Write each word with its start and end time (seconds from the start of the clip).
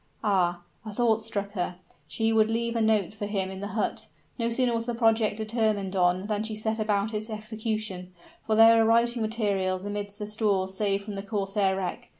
Ah! 0.23 0.61
a 0.83 0.91
thought 0.91 1.21
struck 1.21 1.51
her: 1.51 1.75
she 2.07 2.33
would 2.33 2.49
leave 2.49 2.75
a 2.75 2.81
note 2.81 3.13
for 3.13 3.27
him 3.27 3.51
in 3.51 3.59
the 3.59 3.67
hut! 3.77 4.07
No 4.39 4.49
sooner 4.49 4.73
was 4.73 4.87
the 4.87 4.95
project 4.95 5.37
determined 5.37 5.95
on 5.95 6.25
than 6.25 6.41
she 6.41 6.55
set 6.55 6.79
about 6.79 7.13
its 7.13 7.29
execution; 7.29 8.11
for 8.41 8.55
there 8.55 8.77
were 8.77 8.83
writing 8.85 9.21
materials 9.21 9.85
amidst 9.85 10.17
the 10.17 10.25
stores 10.25 10.73
saved 10.73 11.03
from 11.03 11.13
the 11.13 11.21
corsair 11.21 11.75
wreck. 11.75 12.09